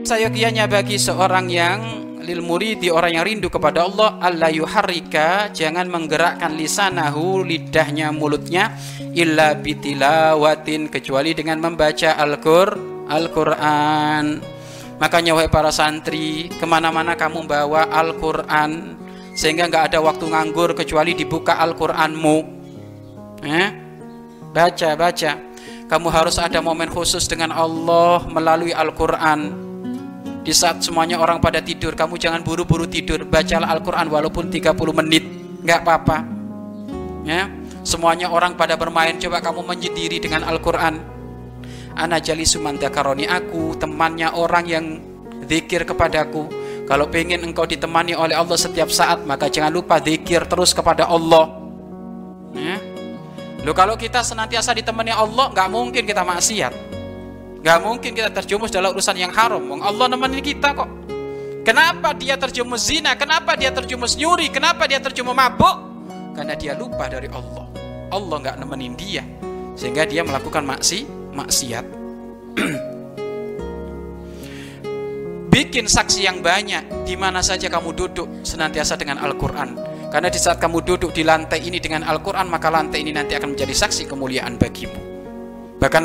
Sayogianya 0.00 0.64
bagi 0.64 0.96
seorang 0.96 1.52
yang 1.52 1.80
lil 2.20 2.40
muridi 2.44 2.92
orang 2.92 3.16
yang 3.16 3.24
rindu 3.24 3.48
kepada 3.48 3.84
Allah 3.84 4.20
Allah 4.20 4.52
yuharrika 4.52 5.52
jangan 5.52 5.88
menggerakkan 5.88 6.52
lisanahu 6.56 7.44
lidahnya 7.44 8.12
mulutnya 8.12 8.76
illa 9.16 9.56
bitilawatin 9.56 10.92
kecuali 10.92 11.32
dengan 11.32 11.60
membaca 11.60 12.16
Al-Qur 12.16 12.68
Al-Quran. 13.08 14.24
Makanya 15.00 15.32
wahai 15.32 15.48
para 15.48 15.72
santri 15.72 16.52
ke 16.52 16.64
mana-mana 16.68 17.16
kamu 17.16 17.48
bawa 17.48 17.88
Al-Quran 17.88 19.00
sehingga 19.32 19.68
nggak 19.68 19.92
ada 19.92 19.98
waktu 20.04 20.28
nganggur 20.28 20.76
kecuali 20.76 21.16
dibuka 21.16 21.56
Al-Quranmu. 21.60 22.38
Eh? 23.40 23.68
baca 24.50 24.90
baca. 24.98 25.32
Kamu 25.90 26.06
harus 26.06 26.38
ada 26.38 26.62
momen 26.62 26.86
khusus 26.86 27.26
dengan 27.26 27.50
Allah 27.50 28.22
melalui 28.30 28.70
Al-Quran 28.70 29.69
di 30.40 30.56
saat 30.56 30.80
semuanya 30.80 31.20
orang 31.20 31.36
pada 31.36 31.60
tidur, 31.60 31.92
kamu 31.92 32.16
jangan 32.16 32.40
buru-buru 32.40 32.88
tidur. 32.88 33.28
Bacalah 33.28 33.76
Al-Quran 33.76 34.08
walaupun 34.08 34.48
30 34.48 34.72
menit. 35.04 35.24
Nggak 35.60 35.80
apa-apa. 35.84 36.16
Ya, 37.28 37.52
semuanya 37.84 38.32
orang 38.32 38.56
pada 38.56 38.72
bermain. 38.80 39.20
Coba 39.20 39.44
kamu 39.44 39.60
menyendiri 39.68 40.16
dengan 40.16 40.48
Al-Quran. 40.48 40.96
Ana 41.92 42.16
jali 42.16 42.48
sumandakaroni 42.48 43.28
aku, 43.28 43.76
temannya 43.76 44.32
orang 44.32 44.64
yang 44.64 44.84
zikir 45.44 45.84
kepadaku. 45.84 46.48
Kalau 46.88 47.12
pengen 47.12 47.44
engkau 47.44 47.68
ditemani 47.68 48.16
oleh 48.16 48.32
Allah 48.32 48.56
setiap 48.56 48.88
saat, 48.88 49.20
maka 49.28 49.52
jangan 49.52 49.70
lupa 49.70 50.00
zikir 50.00 50.48
terus 50.48 50.72
kepada 50.72 51.04
Allah. 51.04 51.52
Ya. 52.56 52.80
Loh 53.60 53.76
kalau 53.76 53.92
kita 54.00 54.24
senantiasa 54.24 54.72
ditemani 54.72 55.12
Allah, 55.12 55.52
nggak 55.52 55.68
mungkin 55.68 56.02
kita 56.08 56.24
maksiat. 56.24 56.89
Gak 57.60 57.78
mungkin 57.84 58.16
kita 58.16 58.32
terjumus 58.32 58.72
dalam 58.72 58.96
urusan 58.96 59.20
yang 59.20 59.36
haram. 59.36 59.60
Wong 59.60 59.84
Allah 59.84 60.08
nemenin 60.08 60.40
kita 60.40 60.72
kok. 60.72 60.88
Kenapa 61.60 62.16
dia 62.16 62.40
terjumus 62.40 62.88
zina? 62.88 63.12
Kenapa 63.20 63.52
dia 63.52 63.68
terjumus 63.68 64.16
nyuri? 64.16 64.48
Kenapa 64.48 64.88
dia 64.88 64.96
terjumus 64.96 65.36
mabuk? 65.36 65.76
Karena 66.32 66.56
dia 66.56 66.72
lupa 66.72 67.04
dari 67.04 67.28
Allah. 67.28 67.68
Allah 68.10 68.36
nggak 68.40 68.56
nemenin 68.64 68.96
dia, 68.96 69.22
sehingga 69.76 70.08
dia 70.08 70.24
melakukan 70.24 70.64
maksi 70.64 71.04
maksiat. 71.36 71.84
Bikin 75.52 75.84
saksi 75.84 76.24
yang 76.24 76.40
banyak 76.40 77.04
di 77.04 77.14
mana 77.14 77.44
saja 77.44 77.68
kamu 77.68 77.92
duduk 77.92 78.40
senantiasa 78.40 78.96
dengan 78.96 79.20
Al-Quran. 79.20 79.76
Karena 80.10 80.32
di 80.32 80.40
saat 80.40 80.58
kamu 80.58 80.82
duduk 80.82 81.14
di 81.14 81.22
lantai 81.22 81.62
ini 81.62 81.78
dengan 81.78 82.02
Al-Quran, 82.08 82.50
maka 82.50 82.72
lantai 82.72 83.04
ini 83.04 83.14
nanti 83.14 83.36
akan 83.36 83.54
menjadi 83.54 83.74
saksi 83.76 84.10
kemuliaan 84.10 84.58
bagimu. 84.58 85.09
Bahkan 85.80 86.04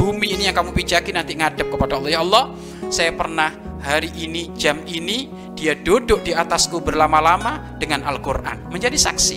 bumi 0.00 0.32
ini 0.32 0.48
yang 0.48 0.56
kamu 0.56 0.72
pijaki 0.72 1.12
nanti 1.12 1.36
ngadep 1.36 1.68
kepada 1.68 2.00
Allah. 2.00 2.10
Ya 2.10 2.20
Allah, 2.24 2.44
saya 2.88 3.12
pernah 3.12 3.52
hari 3.84 4.08
ini, 4.16 4.48
jam 4.56 4.80
ini, 4.88 5.28
dia 5.52 5.76
duduk 5.76 6.24
di 6.24 6.32
atasku 6.32 6.80
berlama-lama 6.80 7.76
dengan 7.76 8.00
Al-Quran. 8.08 8.72
Menjadi 8.72 8.96
saksi. 8.96 9.36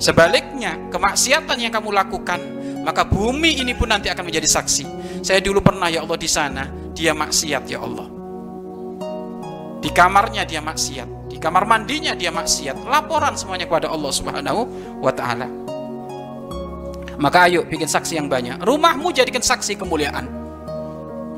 Sebaliknya, 0.00 0.88
kemaksiatan 0.88 1.60
yang 1.60 1.70
kamu 1.70 1.92
lakukan, 1.92 2.40
maka 2.82 3.04
bumi 3.04 3.60
ini 3.60 3.76
pun 3.76 3.92
nanti 3.92 4.08
akan 4.08 4.24
menjadi 4.24 4.48
saksi. 4.48 4.84
Saya 5.20 5.44
dulu 5.44 5.60
pernah, 5.60 5.92
ya 5.92 6.02
Allah, 6.02 6.16
di 6.16 6.26
sana, 6.26 6.64
dia 6.96 7.12
maksiat, 7.12 7.62
ya 7.68 7.78
Allah. 7.84 8.08
Di 9.82 9.90
kamarnya 9.90 10.46
dia 10.46 10.62
maksiat, 10.62 11.26
di 11.26 11.36
kamar 11.42 11.66
mandinya 11.66 12.14
dia 12.14 12.30
maksiat. 12.30 12.86
Laporan 12.86 13.34
semuanya 13.34 13.66
kepada 13.66 13.90
Allah 13.90 14.12
Subhanahu 14.14 14.60
wa 15.02 15.10
taala. 15.10 15.71
Maka 17.22 17.46
ayo 17.46 17.62
bikin 17.62 17.86
saksi 17.86 18.18
yang 18.18 18.26
banyak. 18.26 18.58
Rumahmu 18.58 19.14
jadikan 19.14 19.38
saksi 19.38 19.78
kemuliaan. 19.78 20.26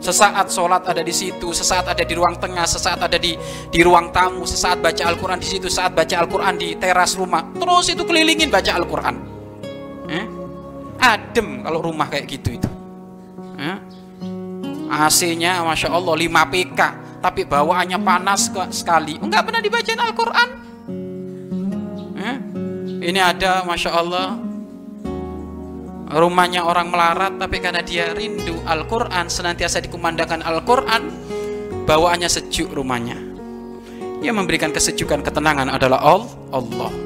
Sesaat 0.00 0.48
sholat 0.48 0.88
ada 0.88 1.04
di 1.04 1.12
situ, 1.12 1.52
sesaat 1.52 1.92
ada 1.92 2.00
di 2.00 2.14
ruang 2.16 2.36
tengah, 2.40 2.64
sesaat 2.64 3.04
ada 3.04 3.20
di 3.20 3.36
di 3.68 3.80
ruang 3.84 4.08
tamu, 4.08 4.48
sesaat 4.48 4.80
baca 4.80 5.04
Al-Quran 5.04 5.36
di 5.36 5.48
situ, 5.48 5.68
saat 5.68 5.92
baca 5.92 6.16
Al-Quran 6.16 6.56
di 6.56 6.80
teras 6.80 7.12
rumah. 7.16 7.44
Terus 7.52 7.92
itu 7.92 8.02
kelilingin 8.08 8.48
baca 8.48 8.72
Al-Quran. 8.72 9.14
Eh? 10.08 10.24
Adem 10.96 11.60
kalau 11.60 11.84
rumah 11.84 12.08
kayak 12.08 12.24
gitu 12.24 12.56
itu. 12.56 12.68
Eh? 13.60 13.76
AC-nya 14.86 15.66
Masya 15.66 15.90
Allah 15.90 16.14
5 16.14 16.52
PK 16.54 16.80
Tapi 17.18 17.42
bawaannya 17.42 17.98
panas 18.06 18.46
sekali 18.70 19.18
Enggak 19.18 19.50
pernah 19.50 19.58
dibacain 19.58 19.98
Al-Quran 19.98 20.48
eh? 22.14 22.36
Ini 23.10 23.18
ada 23.18 23.66
Masya 23.66 23.90
Allah 23.90 24.45
rumahnya 26.10 26.62
orang 26.66 26.90
melarat 26.90 27.38
tapi 27.38 27.58
karena 27.58 27.82
dia 27.82 28.14
rindu 28.14 28.58
Al-Quran 28.66 29.26
senantiasa 29.26 29.82
dikumandangkan 29.82 30.42
Al-Quran 30.42 31.02
bawaannya 31.86 32.30
sejuk 32.30 32.74
rumahnya. 32.74 33.18
Yang 34.24 34.36
memberikan 34.42 34.72
kesejukan 34.72 35.20
ketenangan 35.22 35.70
adalah 35.70 36.00
Allah 36.50 37.05